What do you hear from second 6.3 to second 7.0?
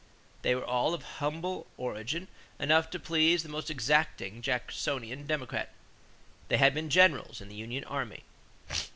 They had been